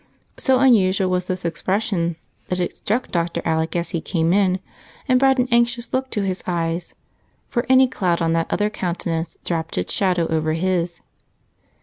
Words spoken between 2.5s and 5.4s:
it struck Dr. Alec as he came in and brought